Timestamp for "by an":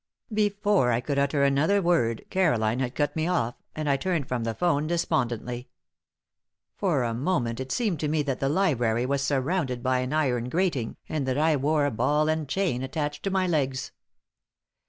9.83-10.11